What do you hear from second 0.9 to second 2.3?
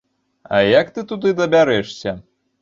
ты туды дабярэшся?